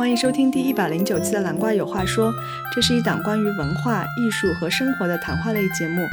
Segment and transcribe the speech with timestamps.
[0.00, 2.32] 欢迎收听第一百零九期的《蓝瓜有话说》，
[2.74, 6.06] 这是一档关于文化艺术和生活的谈话类节目。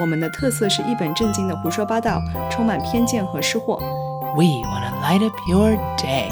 [0.00, 3.76] 我们的特色是一本正经的胡说八道，充满偏见和失货。
[4.36, 6.30] We want to light up your day.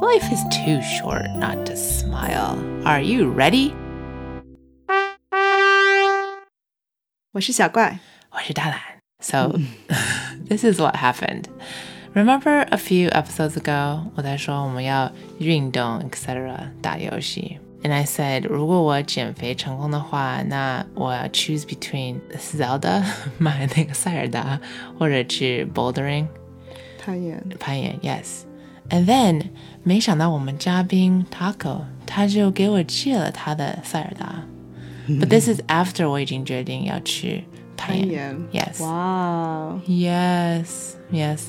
[0.00, 2.56] Life is too short not to smile.
[2.84, 3.72] Are you ready?
[7.32, 7.98] 我是小怪，
[8.30, 8.80] 我是大懒.
[9.20, 9.58] So,
[10.48, 11.46] this is what happened.
[12.14, 16.54] Remember a few episodes ago, 我在说我们要运动 etc.
[16.82, 23.02] 打游戏 And I said, 如果我减肥成功的话，那我要 choose between Zelda
[23.38, 24.60] 买那个塞尔达，
[24.98, 26.26] 或者去 bouldering
[27.02, 27.42] 攀岩。
[27.58, 29.44] 攀岩，yes。And then
[29.82, 34.42] 没想到我们嘉宾 Taco 他就给我借了他的塞尔达，
[35.08, 37.44] But this is after 我已经决定要去
[37.76, 38.84] 攀岩攀岩 Yes.
[38.84, 41.46] 哇， Yes, yes.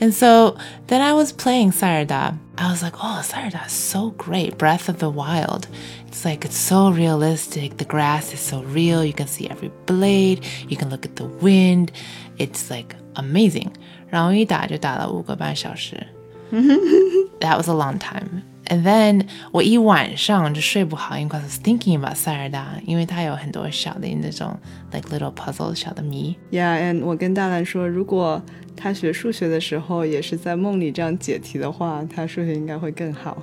[0.00, 2.36] And so then I was playing Sayarda.
[2.56, 4.56] I was like, oh, Sayarda is so great.
[4.56, 5.68] Breath of the Wild.
[6.08, 7.76] It's like, it's so realistic.
[7.76, 9.04] The grass is so real.
[9.04, 10.44] You can see every blade.
[10.68, 11.92] You can look at the wind.
[12.38, 13.72] It's like amazing.
[14.08, 16.06] 然后一打就打了五个半小时。
[16.50, 18.42] that was a long time.
[18.67, 24.57] And then 我一晚上就睡不好，因为 I was thinking about 塞尔达，因为它有很多小的那种
[24.91, 26.35] like little puzzle 小的谜。
[26.51, 28.41] Yeah，and 我跟大蓝说，如果
[28.75, 33.37] 他学数学的时候也是在梦里这样解题的话，他数学应该会更好。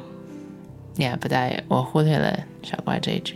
[0.97, 3.35] Yeah，but I 我忽略了傻瓜这一只。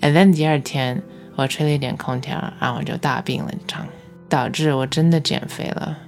[0.00, 1.02] And then 第二天
[1.36, 3.86] 我吹了一点空调，然后我就大病了一场，
[4.28, 5.98] 导致我真的减肥了。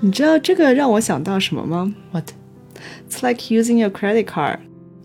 [0.00, 2.30] 你知道这个让我想到什么吗？What？
[3.09, 4.59] ？It's like using your credit card。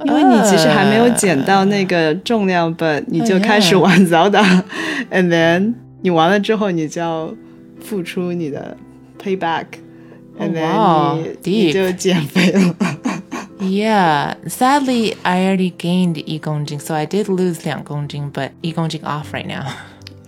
[0.05, 7.35] 因为你其实还没有减到那个重量，but 你就开始玩 Zelda，and then 你完了之后，你就要
[7.81, 8.77] 付出你的
[9.21, 12.77] payback，and then、 wow，你 deep 你就减肥了。
[13.61, 19.49] Yeah, sadly I already gained 一公斤, so I did lose 两公斤, but 一公斤 off right
[19.49, 19.65] now.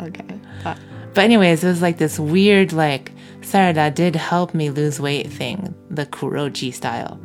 [0.00, 0.24] OK，
[0.64, 0.76] 啊
[1.14, 5.74] But anyways, it was like this weird like Sarada did help me lose weight thing,
[5.88, 7.18] the Kuroji style.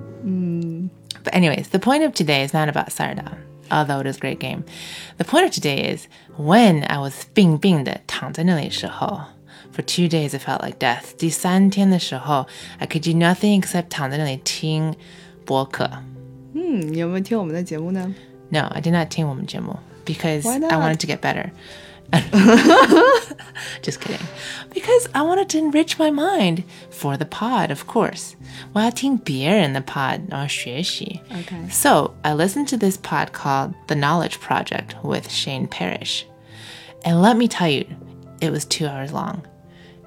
[1.23, 3.37] But anyways, the point of today is not about Sarada,
[3.71, 4.63] although it is a great game.
[5.17, 6.07] The point of today is
[6.37, 9.21] when I was 病病的躺在那里的时候
[9.75, 11.15] for two days it felt like death.
[11.17, 12.45] 第三天的时候
[12.77, 14.95] I could do nothing except 躺在那里听
[15.45, 15.89] 播客。
[16.53, 18.13] 嗯，你有没有听我们的节目呢？
[18.49, 20.73] No, I did not 听我们节目 because Why I not?
[20.73, 21.49] wanted to get better.
[23.82, 24.26] Just kidding.
[24.72, 28.36] Because I wanted to enrich my mind for the pod, of course.
[28.74, 31.20] Watching beer in the pod, oh, 然后学习.
[31.30, 31.70] Okay.
[31.70, 36.26] So I listened to this pod called The Knowledge Project with Shane Parrish.
[37.04, 37.84] And let me tell you,
[38.40, 39.42] it was two hours long.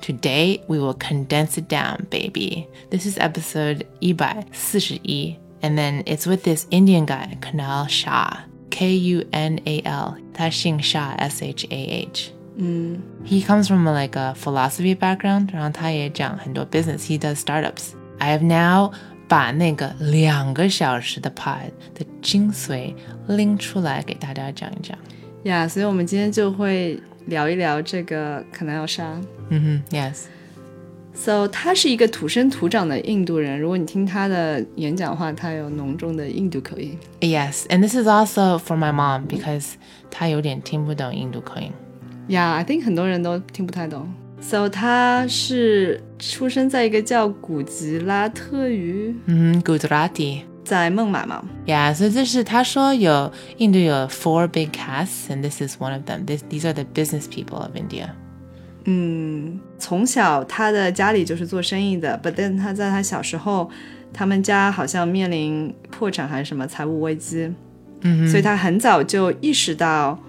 [0.02, 2.68] Today we will condense it down, baby.
[2.90, 8.44] This is episode 141, and then it's with this Indian guy, Kunal Shah.
[8.74, 10.16] K U N A L.
[10.34, 12.32] 他姓夏，S H A H。
[12.56, 13.46] 嗯，He mm.
[13.46, 17.06] comes from a, like a philosophy background，然后他也讲很多 business。
[17.06, 17.92] He does startups.
[18.18, 18.92] I have now
[19.28, 22.96] 把那个两个小时的 pod 的精髓
[23.28, 24.98] 拎出来给大家讲一讲。
[25.44, 29.22] 呀，yeah, 所以我们今天就会聊一聊这个 Kunal Shah。
[29.50, 30.33] 嗯哼、mm hmm,，Yes。
[31.15, 33.59] So 他是一个土生土长的印度人。
[33.59, 36.97] 如果你听他的演讲的话，他有浓重的印度口音。
[37.21, 39.73] Yes, and this is also for my mom because
[40.11, 41.73] 她有点听不懂印度口音。
[42.29, 44.07] Yeah, I think 很多人都听不太懂。
[44.41, 50.43] So 他是出生在一个叫古吉拉特语，嗯，Gujarati。
[50.65, 51.43] 在孟买嘛。
[51.67, 56.27] Yeah, so 这是他说有印度有 four big castes, and this is one of them.
[56.27, 58.11] This, these are the business people of India.
[58.86, 63.70] 嗯，从小他的家里就是做生意的，but then 他在他小时候，
[64.12, 67.54] 他们家好像面临破产还是什么财务危机，
[68.02, 70.20] 嗯所以他很早就意识到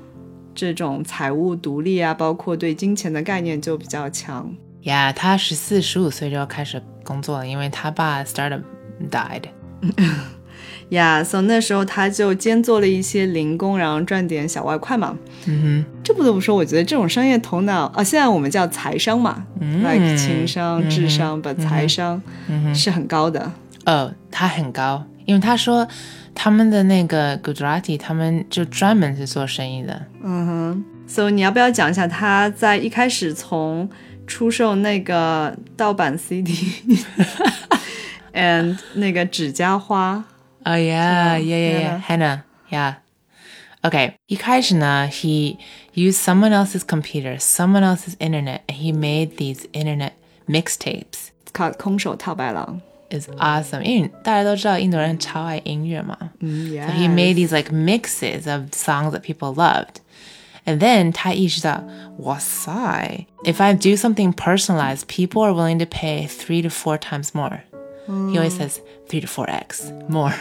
[0.54, 4.48] 这种财务独立啊，包括对金钱的概念就比较强。
[4.84, 8.62] Yeah, 他十四十五岁就要开始工作了，因为他爸 startup
[9.10, 9.44] died.
[10.90, 15.16] 呀、所以那时候他就兼做了一些零工，然后赚点小外快嘛。
[15.46, 22.20] 嗯哼这不得不说，我觉得这种商业头脑啊，现在我们叫财商嘛、嗯 e 情商、智商，把财商
[22.74, 23.52] 是很高的。
[23.84, 25.86] 哼，哦，他很高，因为他说
[26.34, 30.06] 他们的那个 Gujarati，他们就专门是做生意的。
[30.22, 33.88] 嗯哼，so 你要不要讲一下他在一开始从
[34.26, 36.64] 出售那个盗版 CD，and
[38.94, 40.24] 那个指甲花
[40.65, 41.97] Oh yeah, So, yeah, yeah, yeah.
[41.99, 42.95] Henna, yeah.
[43.81, 44.13] Okay.
[44.27, 45.57] 一开始呢, he
[45.93, 50.13] used someone else's computer, someone else's internet, and he made these internet
[50.47, 51.29] mixtapes.
[51.45, 52.81] It's called 空手套白狼。
[53.09, 53.81] is awesome.
[53.81, 56.17] 因为大家都知道印度人超爱音乐嘛。
[56.39, 59.95] 嗯 So he made these like mixes of songs that people loved.
[60.65, 61.83] And then 他意识到，
[62.19, 67.61] 哇塞，if I do something personalized, people are willing to pay three to four times more.
[68.07, 70.33] He always says three to four x more.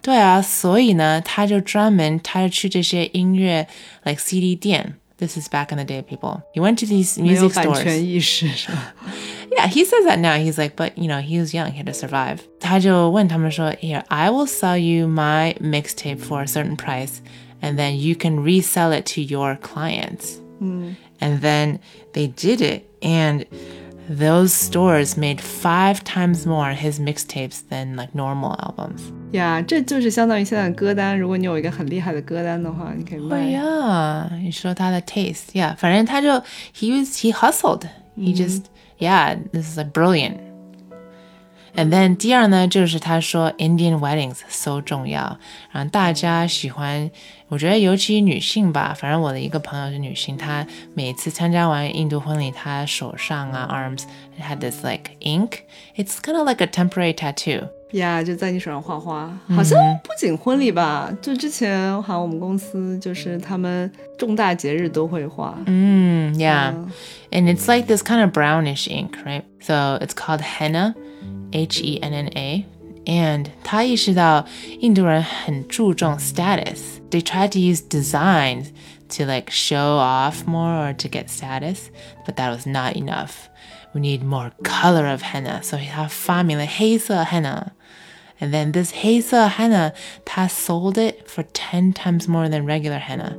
[0.00, 3.66] 对啊，所以呢，他就专门他就去这些音乐
[4.04, 4.94] like CD 店。
[5.18, 6.42] This is back in the day, people.
[6.54, 7.82] He went to these 没有 music 版 stores.
[7.82, 8.94] 权 意识是吧？
[9.50, 10.36] Yeah, he says that now.
[10.36, 12.38] He's like, but you know, he was young, he had to survive.
[12.60, 17.18] 他就问他们说, here, I will sell you my mixtape for a certain price,
[17.60, 20.36] and then you can resell it to your clients.
[20.60, 21.80] And then
[22.12, 23.44] they did it, and
[24.08, 29.12] those stores made five times more his mixtapes than like normal albums.
[29.32, 31.18] 呀这就是相当于现在的歌单。
[31.18, 33.36] 如果你有一个很厉害的歌单的话，你可以卖。
[33.36, 35.52] Oh yeah, you show他的 taste.
[35.52, 36.28] Yeah, 反正他就
[36.74, 37.86] he was he hustled.
[38.16, 38.64] He just
[38.98, 40.38] yeah, this is like brilliant.
[41.76, 45.38] And then 第二呢，就是他说 Indian weddings so 重要，
[45.70, 47.08] 然后大家喜欢，
[47.46, 54.02] 我觉得尤其女性吧，反正我的一个朋友是女性，她每次参加完印度婚礼，她手上啊 arms
[54.40, 55.60] had this like ink.
[55.96, 57.68] It's kind of like a temporary tattoo.
[57.92, 59.30] 呀就在你手上画画。
[59.48, 65.56] 好像不仅婚礼吧，就之前好像我们公司就是他们重大节日都会画。
[65.66, 66.72] Mm, yeah.
[67.30, 69.42] And it's like this kind of brownish ink, right?
[69.60, 70.94] So it's called henna,
[71.52, 72.66] H E N N A.
[73.06, 74.46] And 他意识到
[74.80, 77.00] 印度人很注重 status.
[77.10, 78.68] They try to use designs
[79.16, 81.90] to like show off more or to get status,
[82.26, 83.48] but that was not enough.
[83.92, 85.62] We need more color of henna.
[85.62, 87.72] So 他发明了黑色 henna.
[88.38, 89.92] And then this 黑色 henna,
[90.24, 93.36] 他 sold it for 10 times more than regular henna.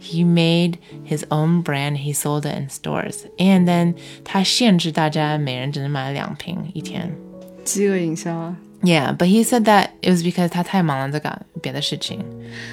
[0.00, 1.98] He made his own brand.
[1.98, 3.26] He sold it in stores.
[3.38, 7.14] And then 他限制大家每人只能买两瓶一天。
[7.63, 8.55] 饥饿营销啊。
[8.81, 12.19] Yeah, but he said that it was because 他太忙了在干别的事情。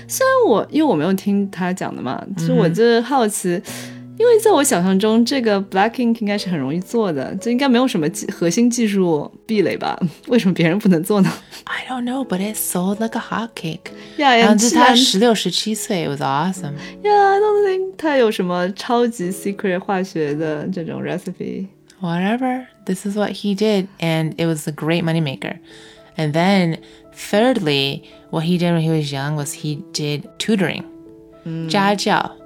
[0.08, 3.50] 虽然我因为我没有听他讲的嘛，其实我就是好奇，
[4.18, 9.96] 因为在我想象中，这个 black ink 应该是很容易做的，就应该没有什么技核心技术壁垒吧？
[10.26, 11.32] 为什么别人不能做呢
[11.62, 13.92] I don't know, but it sold like a hotcake.
[14.16, 16.72] 呀呀，然后他十六十七岁，it was awesome.
[17.04, 21.68] Yeah,，I don't think 他有什么超级 secret 化学的这种 recipe。
[22.00, 22.68] Whatever.
[22.86, 25.58] This is what he did, and it was a great moneymaker.
[26.16, 26.82] And then,
[27.12, 30.84] thirdly, what he did when he was young was he did tutoring,
[31.46, 31.70] mm.
[31.70, 32.36] 家教,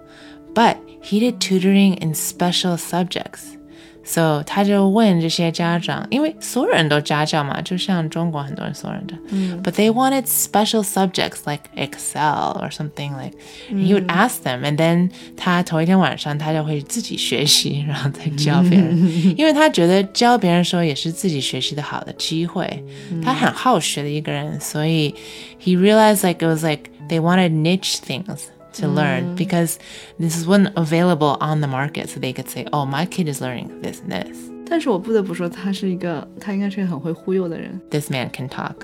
[0.54, 3.56] but he did tutoring in special subjects
[4.03, 9.13] So 他就问这些家长，因为所有人都家教嘛，就像中国很多人所有人的。
[9.61, 13.33] But they wanted special subjects like Excel or something like.
[13.69, 22.83] He would ask them, and then 他头一天晚上他就会自己学习，然后再教别人，因为他觉得教别人的时候也是自己学习的好的机会。
[23.23, 25.13] 他很好学的一个人，所以
[25.63, 29.75] he realized like it was like they wanted niche things to learn because
[30.19, 33.67] this wasn't available on the market, so they could say, "Oh, my kid is learning
[33.81, 34.37] this and this."
[34.69, 37.79] 但是我不得不说，他是一个，他应该是一个很会忽悠的人。
[37.89, 38.75] This man can talk.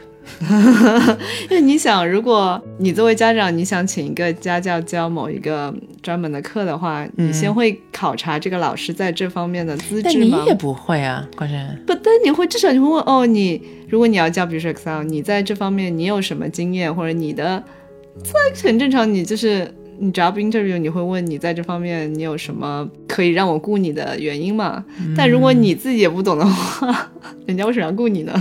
[0.42, 10.30] 因为你想，如果你作为家长，你想请一个家教教某一个专门的课的话，你先会考察这个老师在这方面的资质吗？
[10.32, 11.80] 但你也不会啊，关键。
[11.86, 17.64] 不，但你会至少你会问哦，你如果你要教，比如说 Excel，你在这方面你有什么经验，或者你的，
[18.24, 19.14] 这很正常。
[19.14, 19.72] 你就是
[20.03, 24.83] 你 job interview，你会问你在这方面你有什么可以让我雇你的原因嘛？
[25.15, 27.11] 但如果你自己也不懂的话，
[27.47, 28.33] 人家为什么要雇你呢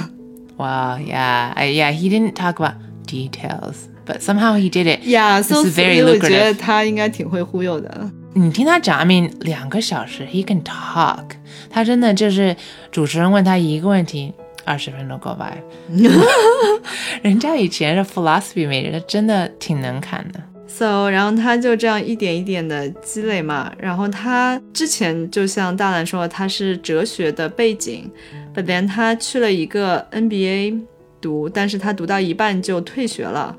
[0.55, 1.91] ？Wow, yeah, I, yeah.
[1.91, 2.75] He didn't talk about
[3.05, 5.01] details, but somehow he did it.
[5.03, 8.09] yeah,，so It's 所 very 以我觉得.他应该挺会忽悠的。
[8.33, 11.25] 你听他讲，I mean，两个小时，he can talk。
[11.69, 12.55] 他真的就是
[12.89, 15.57] 主持人问他一个问题，二十分钟 go by。
[17.21, 20.39] 人家以前是 philosophy major，他真的挺能侃的。
[20.71, 23.73] So，然后他就这样一点一点的积累嘛。
[23.79, 28.09] 然后他之前就像大兰说，他是哲学的背景
[28.55, 30.79] ，but then 他去了一个 NBA
[31.19, 33.57] 读，但是他读到一半就退学了，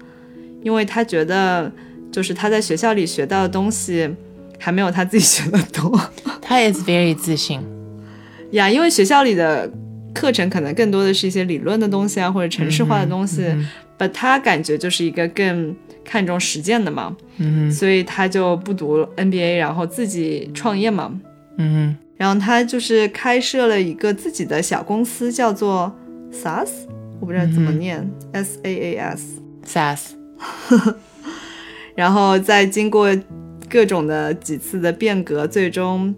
[0.63, 1.71] 因为他觉得
[2.13, 4.09] 就是他在学校里学到的东西
[4.59, 6.01] 还没有他自己学的多
[6.41, 7.61] 他 is very 自信。
[8.53, 8.71] 呀。
[8.71, 9.71] 因为学校里的
[10.15, 13.45] 课程可能更多的是一些理论的东西啊，或者城市化的东西。
[14.01, 21.21] But 他感觉就是一个更看重实践的嘛，嗯所以他就不读 NBA，然后自己创业嘛。
[21.59, 25.95] 嗯然后他就是开设了一个自己的小公司，叫做
[26.33, 26.71] SaaS，
[27.21, 29.43] 我不知道怎么念、s A A S。
[29.67, 30.13] ，sass。
[31.95, 33.15] 然后再经过
[33.69, 36.15] 各种的几次的变革，最终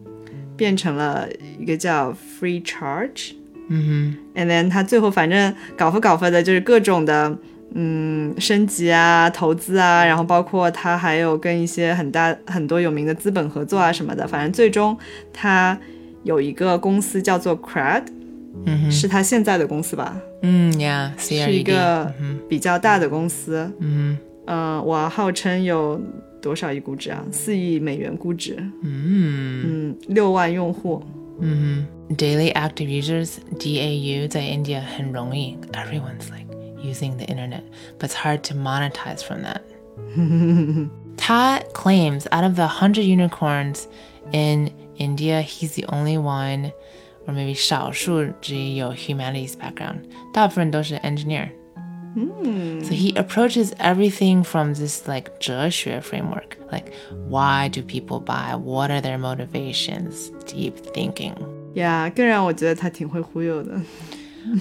[0.56, 3.32] 变成了一个叫 Free Charge。
[3.68, 7.36] 嗯哼 And then 他最后反正搞发搞发的，就是各种的
[7.74, 14.26] 嗯升级啊、投资啊，然后包括他还有跟一些很大很多有名的资本合作啊什么的。
[14.26, 14.96] 反正最终
[15.32, 15.78] 他
[16.24, 23.70] 有一个公司叫做 Crad，、哼，嗯哼，是他现在的公司吧，嗯，Yeah，C 是一 E 个嗯比较大的公司。
[23.80, 26.00] 嗯嗯，我号称有
[26.40, 27.24] 多少亿估值啊？
[27.30, 28.56] 四亿美元估值。
[28.82, 31.02] 嗯嗯，六万用户。
[31.40, 36.41] 嗯哼，Daily active users DAU 在 India 很容易，Everyone's like
[36.81, 37.63] using the internet,
[37.97, 39.63] but it's hard to monetize from that.
[41.17, 43.87] 他 claims out of the hundred unicorns
[44.31, 46.71] in India, he's the only one,
[47.27, 50.01] or maybe 少数之一有 humanities background.
[50.33, 51.49] 大部分都是 engineer.
[52.15, 56.91] So he approaches everything from this like 哲学 framework, like
[57.29, 58.55] why do people buy?
[58.55, 60.31] What are their motivations?
[60.47, 61.35] Deep thinking.
[61.75, 63.79] 呀更让我觉得他挺会忽悠的。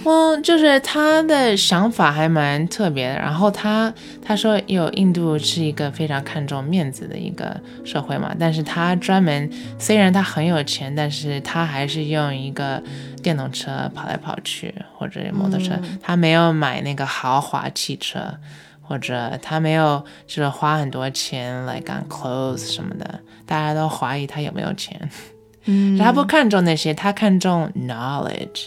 [0.04, 3.16] well，就是他的想法还蛮特别的。
[3.16, 12.82] 然后他他说有印度是一个非常看重面子的一个社会嘛，但是他专门虽然他很有钱，但是他还是用一个
[13.24, 18.22] 电动车跑来跑去或者摩托车，他没有买那个豪华汽车。
[18.84, 25.10] 或者他没有就是花很多钱来干 clothes 什么的，大家都怀疑他有没有钱。
[25.64, 28.66] 嗯，他不看重那些，他看重 knowledge。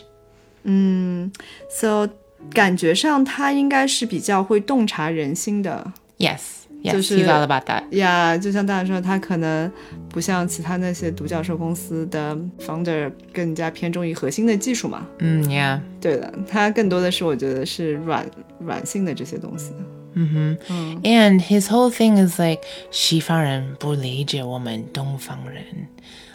[0.64, 1.32] 嗯，
[1.70, 2.08] so
[2.54, 5.92] 感觉上他应该是比较会洞察人心的。
[6.18, 6.40] Yes,
[6.84, 7.84] yes, 就是 he's all about that.
[7.92, 9.72] 呀就像大家说，他可能
[10.10, 15.06] 不像其他那些独角兽公司的 founder 更加偏重于核心的技术嘛。
[15.20, 18.26] 嗯，Yeah，对的，他更多的是我觉得是软
[18.60, 19.72] 软性的这些东西。
[20.14, 25.64] 嗯哼，And his whole thing is like 西方人不理解我们东方人，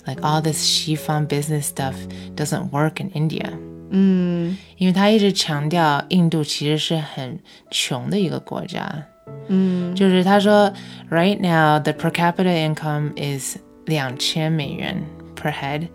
[0.06, 1.94] like all this 西方 business stuff
[2.36, 3.50] doesn't work in India。
[3.90, 7.38] 嗯因为他一直强调印度其实是很
[7.70, 9.04] 穷的一个国家，
[9.48, 10.72] 嗯就是他说，
[11.10, 14.96] right now the per capita income is 两千美元
[15.36, 15.86] per head，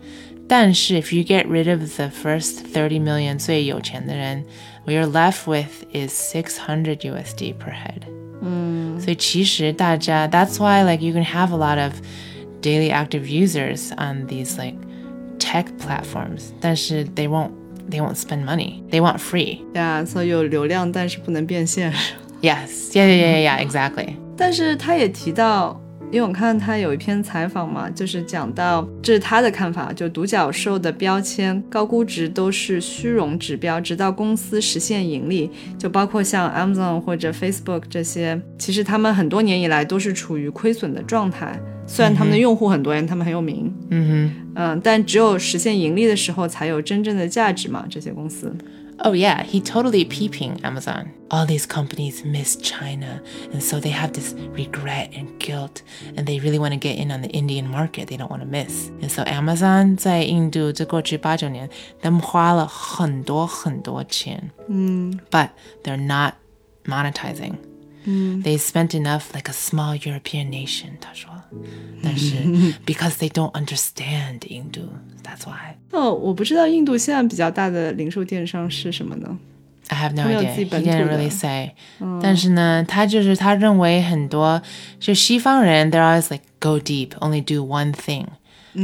[0.48, 4.44] 但是 if you get rid of the first thirty million 最有钱的人，
[4.84, 8.02] what you're left with is six hundred USD per head。
[8.42, 11.92] 嗯所以其实大家 that's why like you can have a lot of
[12.62, 14.76] daily active users on these like
[15.38, 17.50] tech platforms，但是 they won't
[17.89, 18.83] they won't spend money.
[18.89, 19.59] They want free.
[19.73, 21.93] Yeah, so 有流量，但是不能变现。
[22.41, 22.91] Yes.
[22.91, 24.15] Yeah, yeah, yeah, yeah, exactly.
[24.37, 41.59] 但是他也提到，因为我看他有一篇采访嘛，就是讲到这是他的看法，就独角兽的标签高估值都是虚荣指标，直到公司实现盈利，就包括像 Amazon 或者 Facebook 这些，其实他们很多年以来都是处于亏损的状态。
[41.86, 44.30] 虽然他们的用户很多人，他们很有名， Mm-hmm.
[44.54, 48.54] 嗯，但只有实现盈利的时候才有真正的价值嘛，这些公司。
[49.02, 51.06] Oh yeah, he totally peeping Amazon.
[51.30, 55.80] All these companies miss China, and so they have this regret and guilt,
[56.14, 58.08] and they really want to get in on the Indian market.
[58.08, 58.90] They don't want to miss.
[59.00, 61.70] And so Amazon 在印度这过去八九年，
[62.02, 65.48] 他们花了很多很多钱，嗯 but
[65.82, 66.34] they're not
[66.84, 67.54] monetizing.
[68.04, 71.30] 嗯 They spent enough like a small European nation, 他说。
[72.02, 72.36] 但是
[72.86, 74.80] because they don't understand 印度,
[75.22, 75.76] that's why.
[75.90, 79.38] 哦，我不知道印度现在比较大的零售电商是什么呢？
[79.88, 80.54] I have no 他没有 idea.
[80.54, 81.18] 自己 He 本土 didn't 的。
[81.18, 81.72] really say.
[82.22, 84.62] 但是呢，他就是他认为很多
[85.00, 88.26] 就西方人，they're always like go deep, only do one thing.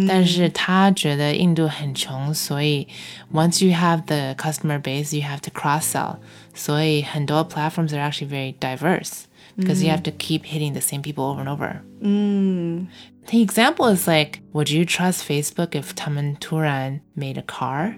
[0.08, 2.88] 但是他觉得印度很穷，所以
[3.32, 6.16] once you have the customer base, you have to cross sell.
[6.54, 9.26] 所以很多 platforms are actually very diverse
[9.60, 11.80] because you have to keep hitting the same people over and over.
[12.00, 12.86] 嗯
[13.26, 17.94] The example is like, would you trust Facebook if 他们突然 made a car?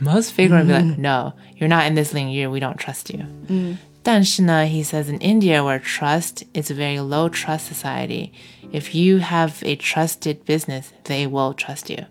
[0.01, 3.25] Most Facebook would be like, no, you're not in this领域, we don't trust you.
[3.47, 8.31] 嗯但是呢, he says in India, where trust is a very low trust society,
[8.71, 12.05] if you have a trusted business, they will trust you.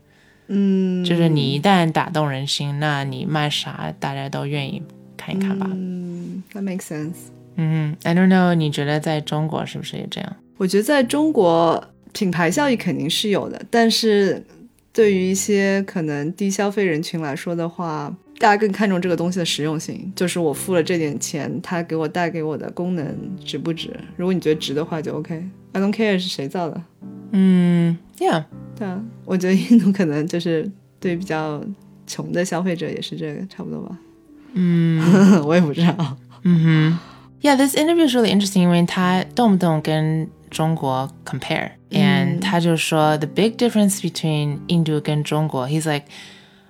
[0.49, 4.83] 嗯就是你一旦打动人心，那你卖啥，大家都愿意
[5.17, 5.67] 看一看吧。
[5.71, 7.31] 嗯，That makes sense。
[7.56, 10.36] 嗯，I don't know，你觉得在中国是不是也这样？
[10.58, 14.44] 我觉得在中国品牌效益肯定是有的，但是
[14.92, 23.90] 对于一些可能低消费人群来说的话，大家更看重这个东西的实用性，就是我付了这点钱，它给我带给我的功能值不值？
[24.16, 25.44] 如果你觉得值的话，就 OK。
[25.74, 26.82] I don't care 是谁造的。
[27.32, 28.44] 嗯，Yeah，
[28.78, 30.70] 对啊，我觉得印度可能就是
[31.00, 31.64] 对比较
[32.06, 33.98] 穷的消费者也是这个差不多吧。
[34.54, 35.02] 嗯。
[35.46, 36.18] 我也不知道。
[36.44, 36.94] Mm-hmm.
[37.43, 41.71] Yeah, this interview is really interesting 因为他动不动跟中国 compare.
[41.91, 46.07] And 他就说 the big difference between 印度跟中国 he's like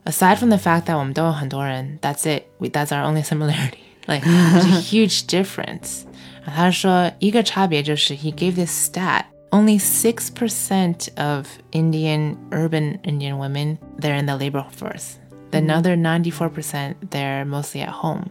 [0.04, 4.64] aside from the fact that 我们都有很多人 that's it we, that's our only similarity like there's
[4.64, 6.04] a huge difference
[6.44, 14.37] 他说一个差别就是 he gave this stat only 6% of Indian urban Indian women they're in the
[14.37, 15.16] labor force
[15.50, 18.26] the another 94% they're mostly at home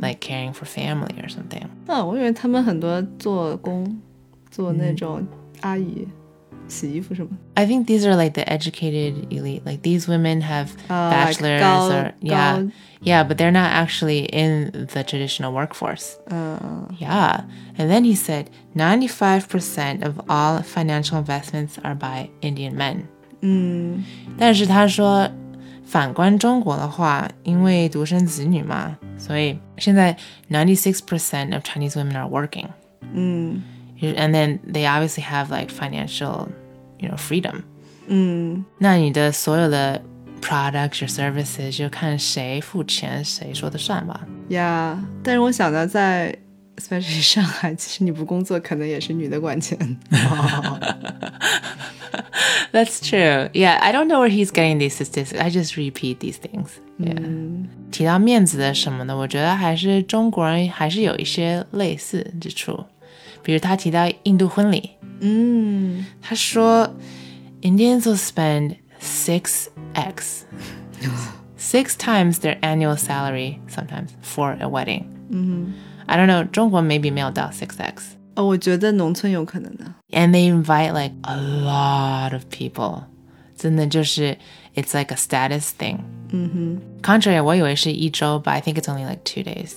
[0.00, 4.00] like caring for family or something 啊，我以为他们很多做工，
[4.50, 5.26] 做那种
[5.60, 6.06] 阿姨，
[6.66, 7.28] 洗衣服什么。
[7.54, 9.62] I think these are like the educated elite.
[9.64, 12.70] Like these women have Uh, like bachelors gao- or yeah, gao-
[13.02, 16.16] yeah, but they're not actually in the traditional workforce.
[16.30, 17.44] 嗯 Yeah,
[17.76, 23.02] and then he said ninety-five percent of all financial investments are by Indian men.
[23.40, 24.04] 嗯
[24.38, 25.28] 但是他说，
[25.92, 30.16] 反观中国的话，因为独生子女嘛，所以现在
[30.50, 32.66] ninety-six percent of Chinese women are working,
[33.12, 33.62] 嗯
[34.00, 36.48] and then they obviously have like financial,
[36.98, 37.62] you know, freedom.
[38.06, 40.00] 嗯那你的所有的
[40.40, 44.20] products or services 就看谁付钱，谁说的算吧。
[44.48, 44.98] 呀。
[45.22, 46.34] 但是我想到在，
[46.76, 49.76] especially 上海，其实你不工作，可能也是女的管钱。
[52.72, 53.48] That's true.
[53.52, 55.40] Yeah, I don't know where he's getting these statistics.
[55.40, 56.68] I just repeat these things.
[56.98, 57.66] Yeah.
[57.90, 62.84] 提到面子的什么的，我觉得还是中国人还是有一些类似之处。
[63.42, 64.90] 比如他提到印度婚礼，
[65.20, 66.94] 嗯他说
[67.62, 70.44] Indians will spend six x,
[71.58, 75.04] six times their annual salary sometimes for a wedding.
[76.06, 76.44] I don't know.
[76.44, 78.16] 中国 maybe 没有到 six x.
[78.34, 79.84] 哦，我觉得农村有可能的。
[80.10, 83.02] and they invite like a lot of people.
[83.56, 84.38] 真的就是
[84.74, 85.98] it's like a status thing.
[87.02, 89.72] Contrary, 我以为是一周, but I think it's only like two days.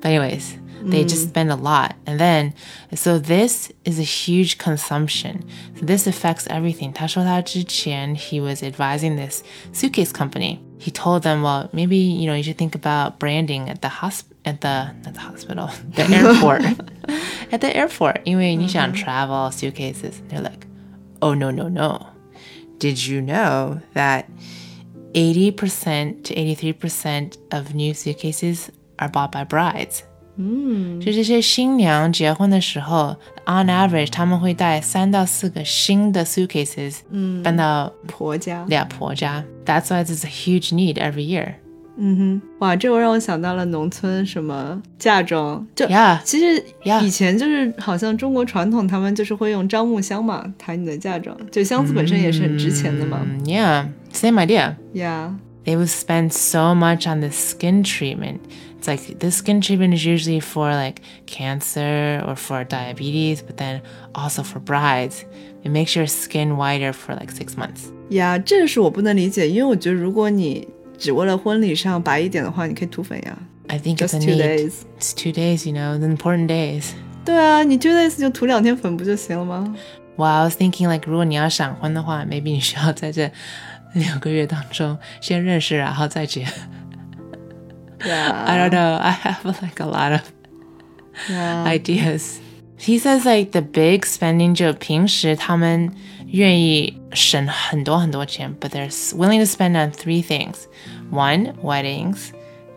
[0.00, 1.92] But anyways, they just spend a lot.
[2.06, 2.54] And then,
[2.94, 5.42] so this is a huge consumption.
[5.78, 6.94] So this affects everything.
[6.94, 9.42] 他说他之前 he was advising this
[9.74, 10.60] suitcase company.
[10.78, 14.22] He told them, well, maybe, you know, you should think about branding at the hosp
[14.46, 16.62] at the, not the hospital, the airport.
[17.50, 18.20] at the airport.
[18.24, 20.14] 因为你想 travel suitcases.
[20.28, 20.66] They're like,
[21.20, 22.06] oh, no, no, no.
[22.78, 24.24] Did you know that
[25.12, 30.00] 80% to 83% of new suitcases are bought by brides?
[31.00, 37.00] 就这些新娘结婚的时候，on average 他们会带三到四个新的 suitcases
[37.42, 39.44] 搬到婆家，俩婆家。
[39.66, 41.56] That's why it's a huge need every year.
[42.02, 46.18] 嗯哼，哇，这个让我想到了农村什么嫁妆，就 Yeah.
[46.24, 47.02] 其实 Yeah.
[47.04, 53.20] 以前就是好像中国传统，他们就是会用樟木箱嘛抬你的嫁妆，就箱子本身也是很值钱的嘛。
[53.22, 54.76] Mm, yeah, same idea.
[54.94, 55.36] 呀、
[55.66, 58.38] they would spend so much on the skin treatment.
[58.80, 63.82] It's like this skin treatment is usually for like cancer or for diabetes, but then
[64.14, 65.24] also for brides.
[65.62, 67.90] It makes your skin whiter for like six months.
[68.08, 70.66] 呀，这个是我不能理解，因为我觉得如果你
[70.98, 73.36] 只为了婚礼上白一点的话，你可以涂粉呀。
[73.68, 74.42] I think it's Just a two need.
[74.42, 74.72] days.
[74.98, 76.90] It's two days, you know, the important days.
[77.24, 79.74] 对啊，你 two days 就涂两天粉不就行了吗？
[80.16, 83.30] Well, I was thinking like 如果你要闪婚的话，maybe 你需要在这
[83.94, 86.42] 六个月当中先认识，然后再结。
[86.42, 86.50] 呀
[88.46, 88.96] I don't know.
[88.96, 90.22] I have like a lot of
[91.30, 92.36] 呀 ideas.
[92.78, 95.92] He says like the big spending 就平时他们
[96.28, 100.66] 愿意省很多很多钱 but they're s- willing to spend on three things.
[101.10, 102.30] One, weddings.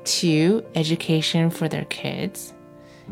[0.06, 2.50] Two, education for their kids.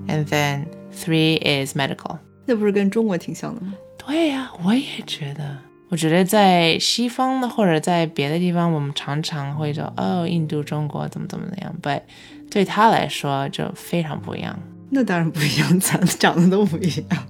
[0.07, 2.17] And then three is medical.
[2.45, 3.73] 那不是跟中国挺像的吗？
[3.97, 5.57] 对呀，我也觉得。
[5.89, 12.01] 我觉得在西方的或者在别的地方，我们常常会说哦，印度、中国怎么怎么样，but
[12.49, 14.57] 对他来说就非常不一样。
[14.89, 17.27] 那当然不一样，咱们长得都不一样。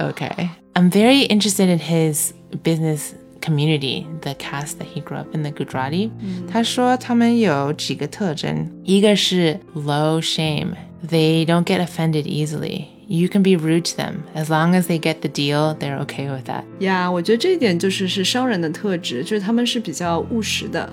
[0.00, 0.50] Okay.
[0.74, 2.32] I'm very interested in his
[2.62, 6.10] business community, the caste that he grew up in, the Gujarati.
[6.20, 6.46] Mm.
[6.50, 10.74] 他说他们有几个特征，一个是 low shame.
[11.06, 12.84] They don't get offended easily.
[13.08, 15.74] You can be rude to them as long as they get the deal.
[15.74, 16.64] They're okay with that.
[16.78, 20.88] Yeah，我觉得这一点就是是商人的特质，就是他们是比较务实的。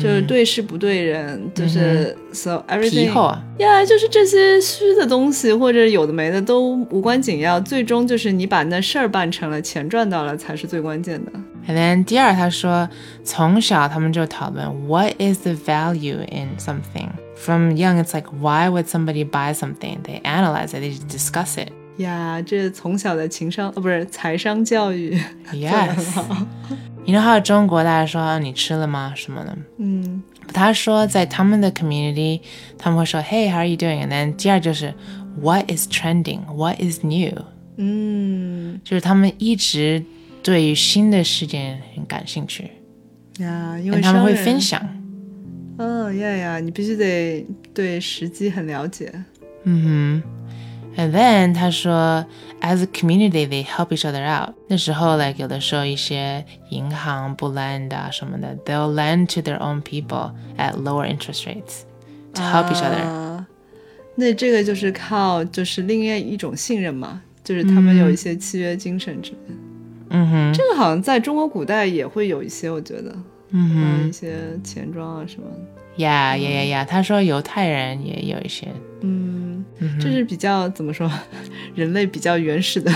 [0.00, 3.12] 就是对事不对人，就是 so everything。
[3.58, 11.32] 呀就是这些虚的东西或者有的没的都无关紧要，最终就是你把那事儿办成了，钱赚到了才是最关键的。
[11.66, 12.88] And then 第二，他说
[13.22, 17.10] 从小他们就讨论 what is the value in something.
[17.36, 19.98] From young, it's like why would somebody buy something?
[20.02, 21.68] They analyze it, they discuss it.
[21.98, 25.18] 呀，这从小的情商哦，不是财商教育
[25.52, 26.22] Yes.
[27.14, 29.56] Know how 中国大家说你吃了吗什么的？
[29.78, 32.40] 嗯他说在他们的 community，
[32.78, 34.02] 他们会说 Hey, how are you doing?
[34.02, 34.94] And then 第二就是
[35.40, 36.40] What is trending?
[36.54, 37.44] What is new?
[37.76, 40.02] 嗯，就是他们一直
[40.42, 42.70] 对于新的事件很感兴趣。
[43.38, 44.82] 呀，因为他们会分享。
[45.76, 49.12] 嗯呀呀，你必须得对时机很了解。
[50.98, 52.26] And then 他说
[52.60, 54.54] ，as a community they help each other out。
[54.66, 61.82] 那时候 like 有的时候一些银行不 lend 啊什么的，they'll lend to their own people at lower interest rates
[62.34, 63.00] to help each other。
[63.00, 63.46] 啊，
[64.16, 69.54] 那这个就是靠就是另外一种信任嘛，就是他们有一些契约精神之类的。
[70.10, 73.14] 嗯哼，这个好像在中国古代也会有一些，我觉得，
[73.50, 76.02] 嗯哼嗯，一些钱庄啊什么的。
[76.02, 76.84] ，Yeah yeah yeah yeah。
[76.84, 78.66] 他说犹太人也有一些。
[79.02, 79.37] 嗯，
[79.99, 81.09] 这是比较怎么说，
[81.75, 82.91] 人类比较原始的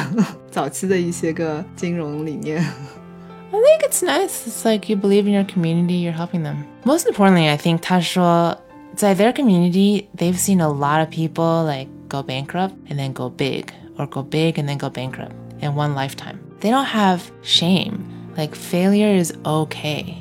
[0.50, 2.64] 早期的一些个金融理念。
[3.50, 4.46] I think it's nice.
[4.46, 6.66] It's like you believe in your community, you're helping them.
[6.84, 8.58] Most importantly, I think 他说
[8.96, 13.68] 在 their community, they've seen a lot of people like go bankrupt and then go big,
[13.98, 16.40] or go big and then go bankrupt in one lifetime.
[16.60, 18.00] They don't have shame.
[18.36, 20.16] Like failure is okay.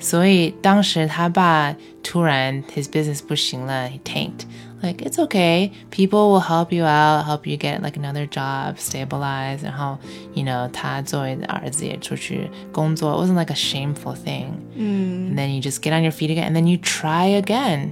[0.00, 4.44] 所以当时他爸突然 his business 不行了 he tanked.
[4.82, 5.72] Like it's okay.
[5.90, 9.64] People will help you out, help you get like another job, stabilize.
[9.64, 9.98] 然后
[10.34, 14.46] you know 他作为儿子也出去工作 It wasn't like a shameful thing.
[14.76, 17.90] And then you just get on your feet again, and then you try again.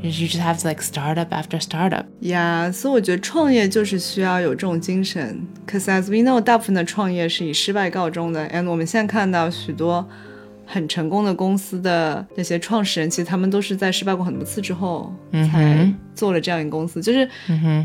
[0.00, 2.06] You you just have to like start up after startup.
[2.20, 5.46] 呀所以我觉得创业就是需要有这种精神。
[5.68, 8.48] Cause as we know，大部分的创业是以失败告终的。
[8.48, 10.08] And 我们现在看到许多
[10.73, 16.99] 很成功的公司的那些创始人，其实他们都是在失败过很多次之后才做了这样一个公司。
[16.99, 17.29] 就是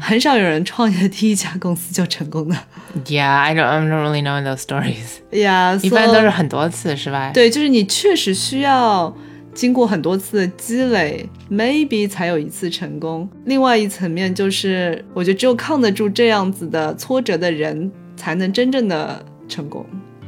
[0.00, 2.56] 很少有人创业的第一家公司就成功的。
[3.04, 5.18] Yeah, I don't I don't really know those stories.
[5.38, 7.30] 呀，一般都是很多次失败。
[7.34, 9.14] 对，就是你确实需要
[9.52, 13.28] 经过很多次的积累，maybe 才有一次成功。
[13.44, 19.84] 另外一层面就是，我觉得只有抗得住这样子的挫折的人，才能真正的成功。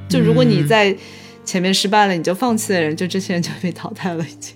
[0.09, 0.95] 就如果你在
[1.50, 4.56] 前面失败了，你就放弃的人，就这些人就被淘汰了，已经。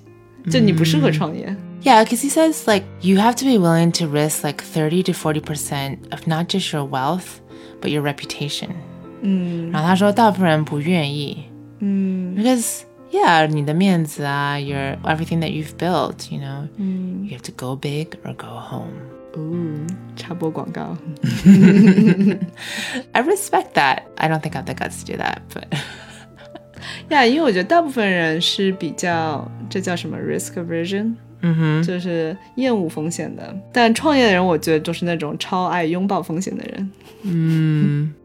[0.49, 1.55] 就你不适合创业。
[1.83, 5.11] Yeah, because he says like you have to be willing to risk like 30 to
[5.13, 7.39] 40% of not just your wealth,
[7.81, 8.69] but your reputation.
[9.21, 11.45] 嗯，然后他说大部分人不愿意。
[11.79, 12.81] 嗯，because
[13.11, 18.33] yeah, 你的面子啊 your everything that you've built, you know, you have to go big or
[18.35, 18.91] go home.
[19.35, 20.97] 哦，插播广告。
[23.13, 24.03] I respect that.
[24.15, 25.67] I don't think I have the guts to do that, but
[27.09, 33.55] 呀因为我觉得大部分人是比较，这叫什么 risk aversion，嗯哼，就是厌恶风险的。
[33.73, 36.91] 但创业的人，我觉得都是那种超爱拥抱风险的人。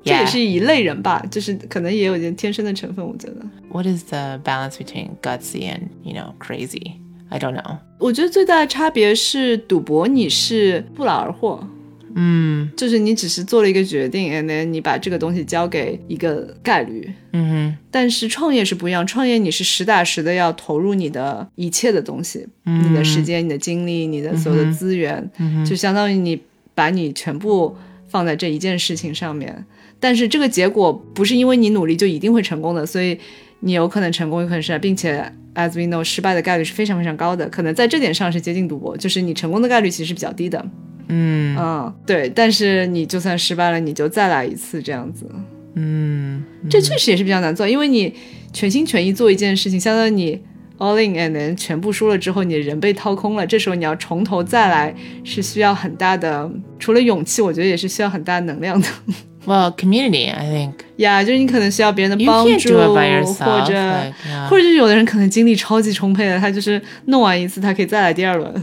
[0.04, 0.26] 这也 yeah.
[0.26, 3.37] 是一类人吧，就是可能也有一点天生的成分，我觉得。
[3.70, 6.92] What is the balance between gutsy and, you know, crazy?
[7.30, 7.78] I don't know.
[7.98, 11.66] 我觉得最大的差别是，赌博你是不劳而获，
[12.15, 17.09] 嗯就是你只是做了一个决定，and then 你把这个东西交给一个概率。
[17.31, 25.29] 嗯哼但是创业是不一样，创业你是实打实的要投入你的一切的东西，你的时间、你的精力、你的所有的资源，
[25.65, 26.41] 就相当于你
[26.73, 27.75] 把你全部
[28.07, 29.65] 放在这一件事情上面。
[29.99, 33.17] 但是这个结果不是因为你努力就一定会成功的，所以
[33.59, 35.21] 你有可能成功，有可能失败，并且
[35.55, 40.65] as we know，失败的概率是非常非常高的，可能在这点上是接近赌博，就是你成功的概率其实是比较低的。
[41.09, 45.29] 嗯嗯，对，但是你就算失败了，你就再来一次这样子。
[45.75, 48.13] 嗯这确实也是比较难做，因为你
[48.51, 50.41] 全心全意做一件事情，相当于你
[50.77, 54.93] all in and then 全部输了之后，你的人被掏空了，这时候你要从头再来，
[55.23, 58.87] 是需要很大的，除了勇气，我觉得也是需要很大能量的
[59.45, 60.73] Well, community, I think.
[60.97, 61.23] Yeah，。
[61.23, 64.13] 就是你可能需要别人的帮助.或者.
[64.49, 68.53] 或者是有的人可能精力超级充沛的，他就是弄完一次，他可以再来第二轮。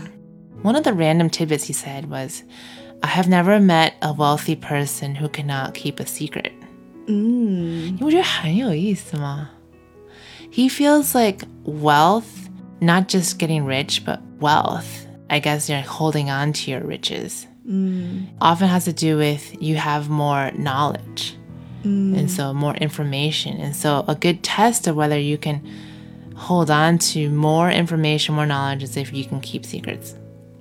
[0.61, 2.43] One of the random tidbits he said was,
[3.03, 6.51] I have never met a wealthy person who cannot keep a secret.
[7.07, 9.49] 嗯，你不觉得很有意思吗？
[10.51, 15.07] He feels like wealth, not just getting rich, but wealth.
[15.29, 17.47] I guess you're holding on to your riches.
[18.39, 21.35] Often has to do with you have more knowledge.
[21.83, 23.57] And so more information.
[23.57, 25.61] And so a good test of whether you can
[26.35, 30.13] hold on to more information, more knowledge is if you can keep secrets.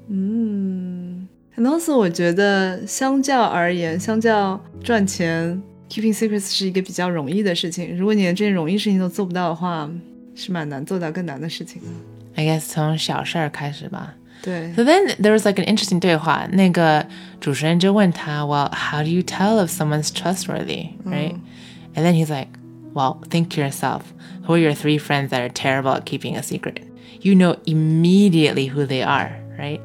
[0.08, 7.96] 很多次我觉得相较而言，相较赚钱，keeping secrets 是一个比较容易的事情。
[7.96, 9.90] 如果你连这件容易事情都做不到的话，
[10.34, 11.88] 是蛮难做到更难的事情的。
[12.36, 14.14] I guess 从小事儿开始吧。
[14.42, 16.48] 对 So then there was like an interesting 对话。
[16.52, 17.06] 那个
[17.40, 21.34] 主持人就问他，Well, how do you tell if someone's trustworthy, right?
[21.94, 22.48] And then he's like,
[22.94, 24.02] Well, think to yourself,
[24.46, 26.82] who are your three friends that are terrible at keeping a secret?
[27.20, 29.80] You know immediately who they are, right?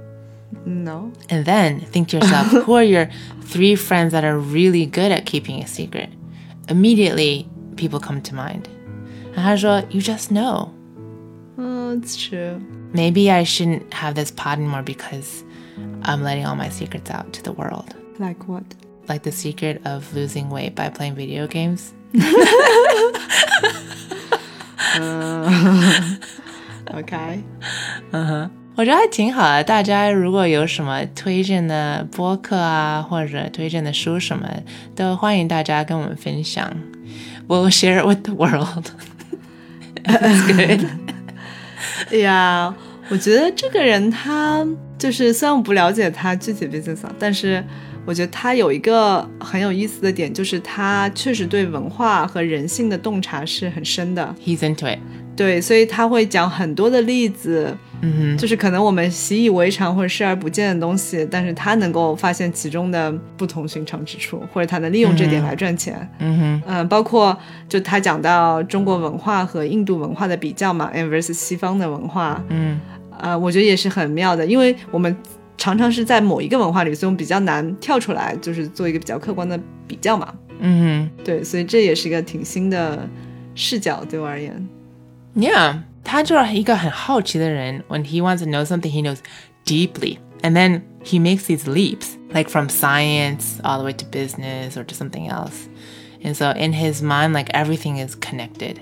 [0.65, 3.09] ，no，And then think to yourself, who are your
[3.43, 6.11] three friends that are really good at keeping a secret?
[6.69, 8.69] Immediately, people come to mind.
[9.35, 10.73] And 他说, you just know.
[11.59, 12.61] Oh, it's true.
[12.93, 15.45] Maybe I shouldn't have this pod anymore because
[16.03, 17.95] I'm letting all my secrets out to the world.
[18.19, 18.65] Like what?
[19.09, 21.93] Like the secret of losing weight by playing video games.
[24.93, 26.17] Uh,
[26.95, 28.49] OK，uh-huh.
[28.77, 29.63] 我觉得还挺好的。
[29.63, 34.49] 大家如果有什么推荐的播客啊，或者推荐的书什么，
[34.95, 36.71] 都欢迎大家跟我们分享。
[37.47, 38.87] We'll share it with the world.
[40.05, 40.87] That's good.
[42.23, 42.75] 呀，
[43.11, 47.63] 我觉得这个人他就是虽然我不了解他具体 business，啊但是
[48.07, 54.35] 我觉得他有一个很有意思的点，就是他确实对文化和人性的洞察是很深的。
[54.43, 54.99] He's into it.
[55.37, 66.09] 对，所以他会讲很多的例子，嗯就是可能我们习以为常或者视而不见的东西，但是他能够发现其中的不同寻常之处，或者他能利用这点来赚钱。
[66.19, 67.37] 嗯哼，嗯，包括
[67.69, 72.81] 就他讲到中国文化和印度文化的比较嘛，and versus 西方的文化，嗯
[73.19, 75.15] 呃，我觉得也是很妙的，因为我们
[75.59, 80.33] 常常是在某一个文化里，所以我们比较难跳出来，就是做一个比较客观的比较嘛。
[80.59, 83.07] 嗯哼对，所以这也是一个挺新的
[83.55, 84.69] 视角，对我而言。
[85.37, 87.84] ，Yeah，他就是一个很好奇的人。
[87.90, 89.20] When he wants to know something, he knows
[89.66, 94.78] deeply, and then he makes these leaps, like from science all the way to business
[94.78, 95.68] or to something else.
[96.24, 98.80] And so in his mind, like everything is connected.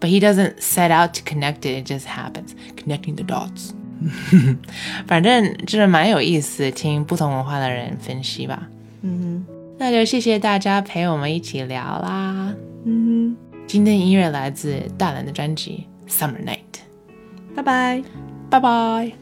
[0.00, 2.54] But he doesn't set out to connect it, it just happens.
[2.76, 3.74] Connecting the dots.
[5.06, 8.66] 反正就是蛮有意思，听不同文化的人分析吧。
[9.02, 9.44] 嗯
[9.78, 12.54] 那就谢谢大家陪我们一起聊啦。
[12.84, 16.83] 哼，嗯今天音乐来自大蓝的专辑《 summer night.
[17.55, 18.03] Bye bye.
[18.49, 19.15] Bye bye.